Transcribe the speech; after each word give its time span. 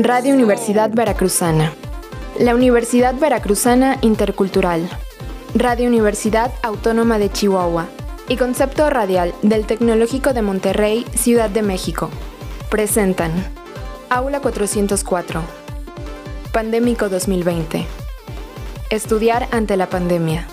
Radio 0.00 0.32
Universidad 0.34 0.90
Veracruzana. 0.90 1.72
La 2.38 2.54
Universidad 2.54 3.14
Veracruzana 3.14 3.98
Intercultural. 4.00 4.88
Radio 5.54 5.88
Universidad 5.88 6.52
Autónoma 6.62 7.18
de 7.18 7.30
Chihuahua. 7.30 7.88
Y 8.28 8.36
Concepto 8.36 8.88
Radial 8.90 9.34
del 9.42 9.66
Tecnológico 9.66 10.32
de 10.32 10.42
Monterrey, 10.42 11.04
Ciudad 11.14 11.50
de 11.50 11.62
México. 11.62 12.10
Presentan. 12.70 13.32
Aula 14.08 14.40
404. 14.40 15.42
Pandémico 16.52 17.08
2020. 17.08 18.07
Estudiar 18.90 19.48
ante 19.50 19.76
la 19.76 19.90
pandemia. 19.90 20.46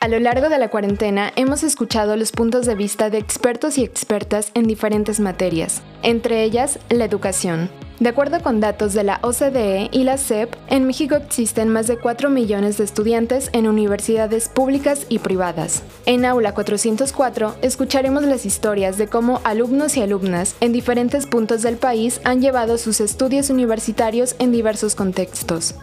A 0.00 0.08
lo 0.08 0.18
largo 0.18 0.48
de 0.48 0.56
la 0.56 0.70
cuarentena 0.70 1.30
hemos 1.36 1.62
escuchado 1.62 2.16
los 2.16 2.32
puntos 2.32 2.64
de 2.64 2.74
vista 2.74 3.10
de 3.10 3.18
expertos 3.18 3.76
y 3.76 3.84
expertas 3.84 4.50
en 4.54 4.66
diferentes 4.66 5.20
materias, 5.20 5.82
entre 6.02 6.42
ellas 6.42 6.78
la 6.88 7.04
educación. 7.04 7.68
De 7.98 8.10
acuerdo 8.10 8.42
con 8.42 8.60
datos 8.60 8.92
de 8.92 9.04
la 9.04 9.20
OCDE 9.22 9.88
y 9.90 10.04
la 10.04 10.18
SEP, 10.18 10.54
en 10.68 10.86
México 10.86 11.14
existen 11.14 11.70
más 11.70 11.86
de 11.86 11.96
4 11.96 12.28
millones 12.28 12.76
de 12.76 12.84
estudiantes 12.84 13.48
en 13.54 13.66
universidades 13.66 14.50
públicas 14.50 15.06
y 15.08 15.18
privadas. 15.18 15.82
En 16.04 16.26
Aula 16.26 16.52
404 16.52 17.54
escucharemos 17.62 18.22
las 18.24 18.44
historias 18.44 18.98
de 18.98 19.06
cómo 19.06 19.40
alumnos 19.44 19.96
y 19.96 20.02
alumnas 20.02 20.56
en 20.60 20.74
diferentes 20.74 21.26
puntos 21.26 21.62
del 21.62 21.78
país 21.78 22.20
han 22.24 22.42
llevado 22.42 22.76
sus 22.76 23.00
estudios 23.00 23.48
universitarios 23.48 24.36
en 24.38 24.52
diversos 24.52 24.94
contextos. 24.94 25.74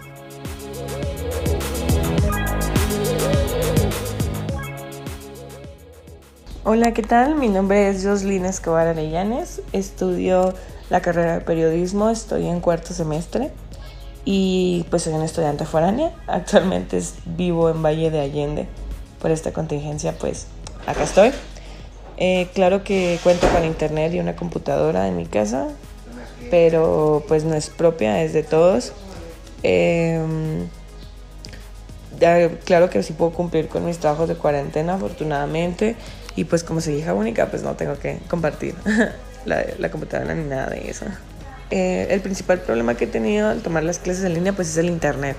Hola, 6.64 6.94
¿qué 6.94 7.02
tal? 7.02 7.36
Mi 7.36 7.50
nombre 7.50 7.90
es 7.90 8.06
Joslina 8.06 8.50
Escobar 8.50 8.88
Arellanes. 8.88 9.64
Estudio 9.74 10.54
la 10.90 11.02
carrera 11.02 11.36
de 11.36 11.42
periodismo, 11.42 12.10
estoy 12.10 12.48
en 12.48 12.60
cuarto 12.60 12.94
semestre 12.94 13.52
y 14.26 14.86
pues 14.90 15.04
soy 15.04 15.14
una 15.14 15.26
estudiante 15.26 15.66
foránea. 15.66 16.12
Actualmente 16.28 17.02
vivo 17.26 17.70
en 17.70 17.82
Valle 17.84 18.10
de 18.12 18.20
Allende. 18.20 18.68
Por 19.22 19.32
esta 19.32 19.52
contingencia, 19.52 20.14
pues 20.18 20.48
acá 20.86 21.04
estoy. 21.04 21.32
Eh, 22.18 22.48
claro 22.54 22.84
que 22.84 23.20
cuento 23.24 23.48
con 23.50 23.66
internet 23.66 24.14
y 24.14 24.20
una 24.20 24.36
computadora 24.36 25.08
en 25.08 25.18
mi 25.18 25.26
casa, 25.26 25.70
pero 26.52 27.24
pues 27.28 27.44
no 27.44 27.56
es 27.56 27.70
propia, 27.70 28.22
es 28.22 28.34
de 28.34 28.44
todos. 28.44 28.92
Em, 29.64 30.68
claro 32.66 32.90
que 32.90 33.02
sí 33.02 33.14
puedo 33.14 33.32
cumplir 33.32 33.68
con 33.68 33.86
mis 33.86 33.98
trabajos 33.98 34.30
de 34.30 34.36
cuarentena, 34.36 34.96
afortunadamente. 34.96 35.96
Y 36.36 36.46
pues 36.46 36.64
como 36.64 36.82
soy 36.82 36.96
hija 36.96 37.14
única, 37.14 37.48
pues 37.48 37.64
no 37.64 37.76
tengo 37.76 37.98
que 37.98 38.20
compartir 38.28 38.76
la, 39.46 39.90
computadora 39.90 40.34
ni 40.34 40.48
nada 40.48 40.68
de 40.70 40.90
eso. 40.90 41.06
Eh, 41.72 42.08
el 42.10 42.22
principal 42.22 42.60
problema 42.60 42.96
que 42.96 43.06
he 43.06 43.08
tenido 43.08 43.50
al 43.50 43.62
tomar 43.62 43.84
las 43.84 44.00
clases 44.00 44.24
en 44.24 44.34
línea 44.34 44.54
pues 44.54 44.70
es 44.70 44.78
el 44.78 44.88
internet, 44.88 45.36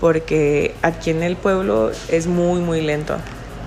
porque 0.00 0.74
aquí 0.82 1.10
en 1.10 1.22
el 1.22 1.36
pueblo 1.36 1.90
es 2.08 2.26
muy 2.26 2.60
muy 2.60 2.80
lento. 2.80 3.16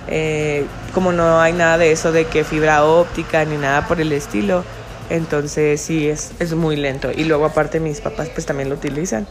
Eh, 0.08 0.66
como 0.94 1.12
no 1.12 1.40
hay 1.40 1.54
nada 1.54 1.78
de 1.78 1.92
eso 1.92 2.12
de 2.12 2.26
que 2.26 2.44
fibra 2.44 2.84
óptica 2.84 3.46
ni 3.46 3.58
nada 3.58 3.88
por 3.88 4.02
el 4.02 4.12
estilo, 4.12 4.64
entonces 5.10 5.82
sí 5.82 6.08
es, 6.08 6.32
es 6.40 6.54
muy 6.54 6.76
lento. 6.76 7.12
Y 7.16 7.24
luego 7.24 7.46
aparte 7.46 7.80
mis 7.80 8.02
papás 8.02 8.30
pues 8.30 8.46
también 8.46 8.70
lo 8.70 8.76
utilizan, 8.76 9.28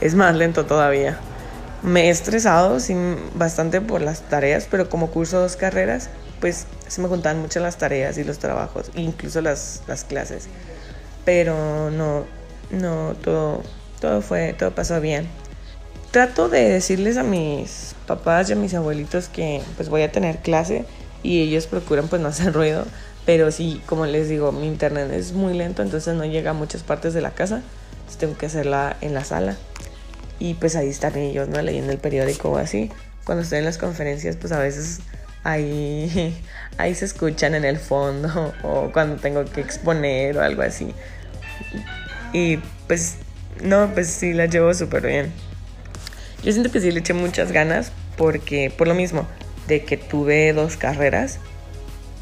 es 0.00 0.14
más 0.14 0.34
lento 0.34 0.66
todavía. 0.66 1.18
Me 1.82 2.08
he 2.08 2.10
estresado 2.10 2.76
bastante 3.34 3.80
por 3.80 4.02
las 4.02 4.22
tareas, 4.22 4.66
pero 4.68 4.88
como 4.88 5.10
curso 5.10 5.40
dos 5.40 5.56
carreras, 5.56 6.10
pues 6.40 6.66
se 6.86 7.00
me 7.00 7.08
juntaban 7.08 7.40
mucho 7.40 7.60
las 7.60 7.78
tareas 7.78 8.18
y 8.18 8.24
los 8.24 8.38
trabajos, 8.38 8.90
incluso 8.94 9.40
las, 9.40 9.82
las 9.86 10.04
clases. 10.04 10.48
Pero 11.24 11.90
no, 11.90 12.24
no, 12.70 13.14
todo, 13.22 13.62
todo 14.00 14.22
fue, 14.22 14.54
todo 14.54 14.74
pasó 14.74 15.00
bien. 15.00 15.28
Trato 16.10 16.48
de 16.48 16.68
decirles 16.68 17.16
a 17.16 17.22
mis 17.22 17.94
papás 18.06 18.48
y 18.48 18.54
a 18.54 18.56
mis 18.56 18.74
abuelitos 18.74 19.28
que 19.28 19.62
pues 19.76 19.88
voy 19.88 20.02
a 20.02 20.10
tener 20.10 20.38
clase 20.38 20.86
y 21.22 21.42
ellos 21.42 21.66
procuran 21.66 22.08
pues 22.08 22.22
no 22.22 22.28
hacer 22.28 22.52
ruido, 22.52 22.84
pero 23.26 23.50
sí, 23.50 23.82
como 23.86 24.06
les 24.06 24.28
digo, 24.28 24.52
mi 24.52 24.66
internet 24.66 25.10
es 25.12 25.32
muy 25.32 25.54
lento, 25.54 25.82
entonces 25.82 26.14
no 26.14 26.24
llega 26.24 26.52
a 26.52 26.54
muchas 26.54 26.82
partes 26.82 27.12
de 27.12 27.20
la 27.20 27.32
casa, 27.32 27.62
entonces 27.90 28.16
tengo 28.16 28.38
que 28.38 28.46
hacerla 28.46 28.96
en 29.00 29.12
la 29.12 29.24
sala. 29.24 29.56
Y 30.38 30.54
pues 30.54 30.76
ahí 30.76 30.88
están 30.88 31.16
ellos, 31.16 31.48
¿no? 31.48 31.60
Leyendo 31.60 31.92
el 31.92 31.98
periódico 31.98 32.50
o 32.50 32.56
así. 32.58 32.90
Cuando 33.24 33.42
estoy 33.42 33.58
en 33.58 33.64
las 33.64 33.76
conferencias, 33.76 34.36
pues 34.36 34.52
a 34.52 34.58
veces 34.60 35.00
ahí, 35.44 36.36
ahí 36.78 36.94
se 36.94 37.04
escuchan 37.04 37.54
en 37.54 37.64
el 37.64 37.78
fondo 37.78 38.54
o 38.62 38.90
cuando 38.92 39.16
tengo 39.16 39.44
que 39.44 39.60
exponer 39.60 40.36
o 40.38 40.42
algo 40.42 40.62
así. 40.62 40.94
Y 42.32 42.58
pues 42.86 43.16
no, 43.62 43.90
pues 43.94 44.08
sí 44.08 44.32
la 44.32 44.46
llevo 44.46 44.72
súper 44.74 45.06
bien. 45.06 45.32
Yo 46.42 46.52
siento 46.52 46.70
que 46.70 46.80
sí 46.80 46.90
le 46.90 47.00
eché 47.00 47.14
muchas 47.14 47.52
ganas 47.52 47.92
porque 48.16 48.72
por 48.76 48.86
lo 48.88 48.94
mismo 48.94 49.26
de 49.66 49.84
que 49.84 49.96
tuve 49.96 50.52
dos 50.52 50.76
carreras 50.76 51.38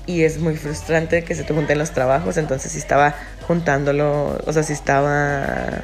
y 0.07 0.23
es 0.23 0.39
muy 0.39 0.57
frustrante 0.57 1.25
que 1.25 1.35
se 1.35 1.43
te 1.43 1.53
junten 1.53 1.79
los 1.79 1.91
trabajos, 1.91 2.37
entonces 2.37 2.73
sí 2.73 2.79
estaba 2.79 3.15
juntándolo, 3.47 4.41
o 4.47 4.53
sea, 4.53 4.63
sí 4.63 4.73
estaba 4.73 5.83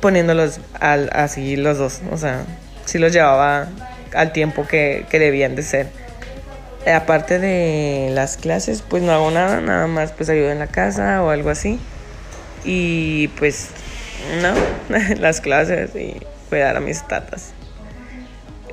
poniéndolos 0.00 0.60
al, 0.78 1.10
así 1.12 1.56
los 1.56 1.78
dos, 1.78 2.00
o 2.10 2.16
sea, 2.16 2.44
sí 2.86 2.98
los 2.98 3.12
llevaba 3.12 3.68
al 4.14 4.32
tiempo 4.32 4.66
que, 4.66 5.06
que 5.10 5.18
debían 5.18 5.56
de 5.56 5.62
ser. 5.62 5.88
Eh, 6.86 6.92
aparte 6.92 7.38
de 7.38 8.10
las 8.12 8.36
clases, 8.36 8.82
pues 8.82 9.02
no 9.02 9.12
hago 9.12 9.30
nada, 9.30 9.60
nada 9.60 9.86
más 9.86 10.12
pues 10.12 10.30
ayudo 10.30 10.50
en 10.50 10.58
la 10.58 10.66
casa 10.66 11.22
o 11.22 11.30
algo 11.30 11.50
así. 11.50 11.78
Y 12.64 13.28
pues 13.28 13.68
no, 14.40 14.54
las 15.18 15.40
clases 15.40 15.94
y 15.94 16.20
cuidar 16.48 16.76
a 16.76 16.80
mis 16.80 17.06
tatas. 17.06 17.52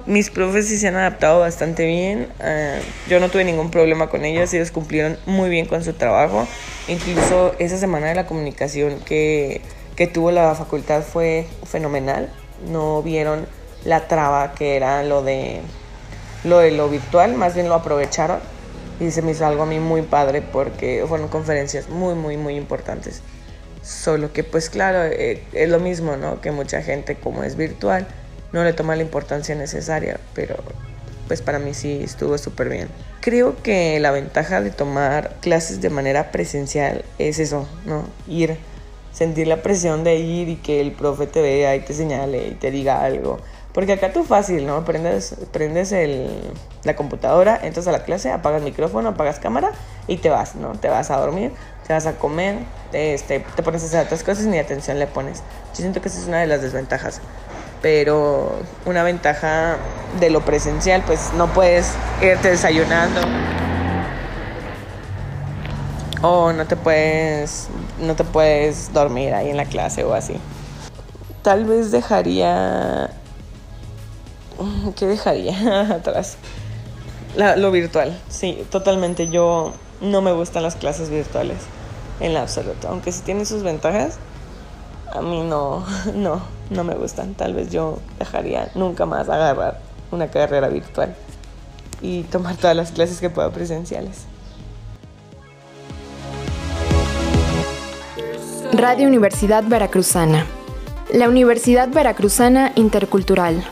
Mis 0.06 0.30
profes 0.30 0.70
sí 0.70 0.78
se 0.78 0.88
han 0.88 0.96
adaptado 0.96 1.42
bastante 1.42 1.86
bien. 1.86 2.30
Eh, 2.42 2.82
yo 3.10 3.20
no 3.20 3.28
tuve 3.28 3.44
ningún 3.44 3.72
problema 3.72 4.08
con 4.10 4.24
ellos. 4.24 4.54
Ellos 4.54 4.72
cumplieron 4.72 5.18
muy 5.26 5.50
bien 5.50 5.66
con 5.66 5.84
su 5.84 5.92
trabajo. 5.92 6.48
Incluso 6.88 7.56
esa 7.60 7.78
semana 7.78 8.08
de 8.08 8.16
la 8.16 8.26
comunicación 8.26 9.00
que, 9.02 9.62
que 9.98 10.08
tuvo 10.08 10.32
la 10.32 10.56
facultad 10.56 11.02
fue 11.02 11.46
fenomenal. 11.66 12.30
No 12.70 13.04
vieron 13.04 13.48
la 13.84 14.08
traba 14.08 14.54
que 14.54 14.78
era 14.78 15.04
lo 15.04 15.24
de 15.24 15.60
lo 16.44 16.60
de 16.60 16.72
lo 16.72 16.90
virtual, 16.90 17.36
más 17.36 17.56
bien 17.56 17.70
lo 17.70 17.76
aprovecharon 17.76 18.40
y 19.00 19.12
se 19.12 19.22
me 19.22 19.32
hizo 19.32 19.46
algo 19.46 19.64
a 19.64 19.66
mí 19.66 19.80
muy 19.80 20.02
padre 20.02 20.42
porque 20.42 21.06
fueron 21.08 21.28
conferencias 21.28 21.90
muy, 21.90 22.16
muy, 22.16 22.38
muy 22.38 22.56
importantes. 22.56 23.22
Solo 23.84 24.34
que 24.34 24.44
pues 24.44 24.70
claro, 24.70 25.04
eh, 25.04 25.44
es 25.54 25.70
lo 25.70 25.80
mismo, 25.80 26.18
¿no? 26.18 26.42
Que 26.42 26.52
mucha 26.52 26.82
gente 26.82 27.16
como 27.16 27.44
es 27.44 27.56
virtual 27.56 28.08
no 28.52 28.64
le 28.64 28.74
toma 28.74 28.96
la 28.96 29.02
importancia 29.02 29.56
necesaria, 29.56 30.20
pero 30.34 30.56
pues 31.28 31.42
para 31.42 31.60
mí 31.60 31.74
sí 31.74 32.02
estuvo 32.04 32.38
súper 32.38 32.70
bien. 32.70 32.88
Creo 33.22 33.62
que 33.62 34.00
la 34.00 34.12
ventaja 34.12 34.62
de 34.62 34.72
tomar 34.72 35.36
clases 35.42 35.82
de 35.82 35.90
manera 35.90 36.32
presencial 36.32 37.04
es 37.18 37.40
eso, 37.40 37.68
¿no? 37.86 38.06
Ir, 38.28 38.58
sentir 39.12 39.48
la 39.48 39.62
presión 39.62 40.04
de 40.04 40.16
ir 40.18 40.48
y 40.48 40.56
que 40.56 40.80
el 40.80 40.92
profe 40.92 41.28
te 41.28 41.42
vea 41.42 41.76
y 41.76 41.82
te 41.82 41.94
señale 41.94 42.48
y 42.48 42.52
te 42.52 42.72
diga 42.72 43.04
algo 43.04 43.40
porque 43.78 43.94
acá 43.94 44.12
tú 44.12 44.24
fácil, 44.24 44.66
¿no? 44.66 44.84
Prendes, 44.86 45.36
prendes 45.52 45.92
el, 45.92 46.52
la 46.84 46.96
computadora, 46.96 47.60
entras 47.62 47.86
a 47.86 47.92
la 47.92 48.00
clase, 48.00 48.32
apagas 48.32 48.64
micrófono, 48.64 49.10
apagas 49.10 49.38
cámara 49.38 49.70
y 50.08 50.18
te 50.18 50.32
vas, 50.32 50.56
¿no? 50.56 50.72
Te 50.72 50.90
vas 50.90 51.12
a 51.12 51.18
dormir, 51.18 51.52
te 51.86 51.94
vas 51.94 52.08
a 52.08 52.14
comer, 52.14 52.56
este, 52.92 53.42
te 53.56 53.62
pones 53.62 53.84
a 53.84 53.86
hacer 53.86 54.04
otras 54.08 54.24
cosas 54.24 54.46
y 54.46 54.48
ni 54.48 54.58
atención 54.58 54.98
le 54.98 55.06
pones. 55.06 55.44
Yo 55.74 55.76
siento 55.76 56.02
que 56.02 56.08
esa 56.08 56.20
es 56.20 56.26
una 56.26 56.40
de 56.40 56.48
las 56.48 56.64
desventajas. 56.64 57.22
Pero 57.84 58.52
una 58.88 59.04
ventaja 59.04 59.78
de 60.20 60.32
lo 60.32 60.42
presencial, 60.42 61.04
pues 61.06 61.32
no 61.34 61.46
puedes 61.54 61.94
irte 62.20 62.50
desayunando. 62.50 63.22
O 66.24 66.52
no 66.52 66.66
te 66.66 66.76
puedes, 66.76 67.68
no 68.00 68.16
te 68.16 68.24
puedes 68.24 68.92
dormir 68.92 69.36
ahí 69.36 69.52
en 69.52 69.58
la 69.58 69.66
clase 69.66 70.04
o 70.04 70.16
así. 70.16 70.42
Tal 71.44 71.66
vez 71.66 71.92
dejaría 71.92 73.12
¿Qué 74.96 75.06
dejaría 75.06 75.82
atrás? 75.96 76.38
lo 77.36 77.72
virtual, 77.72 78.18
sí, 78.30 78.66
totalmente. 78.72 79.30
Yo 79.30 79.74
no 80.02 80.22
me 80.22 80.32
gustan 80.32 80.64
las 80.64 80.76
clases 80.76 81.10
virtuales 81.10 81.58
en 82.20 82.34
la 82.34 82.42
absoluto. 82.42 82.88
Aunque 82.90 83.12
sí 83.12 83.22
tienen 83.24 83.46
sus 83.46 83.64
ventajas, 83.64 84.18
a 85.14 85.22
mí 85.22 85.44
no, 85.44 85.86
no, 86.16 86.42
no 86.70 86.84
me 86.84 86.96
gustan. 86.96 87.34
Tal 87.36 87.54
vez 87.54 87.72
yo 87.72 88.00
dejaría 88.20 88.70
nunca 88.76 89.06
más 89.06 89.30
agarrar 89.30 89.80
una 90.12 90.30
carrera 90.30 90.70
virtual 90.70 91.16
y 92.02 92.24
tomar 92.24 92.56
todas 92.56 92.76
las 92.76 92.92
clases 92.92 93.20
que 93.20 93.30
pueda 93.30 93.52
presenciales. 93.52 94.26
Radio 98.74 99.08
Universidad 99.08 99.64
Veracruzana. 99.64 100.46
La 101.12 101.30
Universidad 101.30 101.90
Veracruzana 101.90 102.74
Intercultural. 102.76 103.64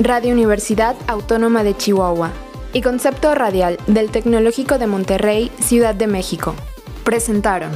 Radio 0.00 0.32
Universidad 0.32 0.94
Autónoma 1.08 1.64
de 1.64 1.76
Chihuahua. 1.76 2.30
Y 2.72 2.82
Concepto 2.82 3.34
Radial 3.34 3.78
del 3.88 4.10
Tecnológico 4.12 4.78
de 4.78 4.86
Monterrey, 4.86 5.50
Ciudad 5.60 5.92
de 5.92 6.06
México. 6.06 6.54
Presentaron. 7.02 7.72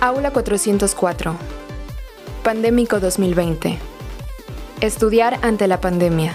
Aula 0.00 0.30
404. 0.30 1.36
Pandémico 2.42 2.98
2020. 2.98 3.78
Estudiar 4.80 5.38
ante 5.42 5.68
la 5.68 5.82
pandemia. 5.82 6.34